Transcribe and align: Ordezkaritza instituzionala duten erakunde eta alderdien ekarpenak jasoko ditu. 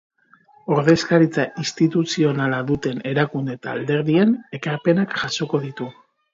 Ordezkaritza 0.75 1.45
instituzionala 1.65 2.63
duten 2.71 3.05
erakunde 3.11 3.55
eta 3.61 3.77
alderdien 3.77 4.35
ekarpenak 4.63 5.19
jasoko 5.23 5.65
ditu. 5.71 5.95